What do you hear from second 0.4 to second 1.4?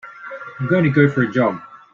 I'm going to go for a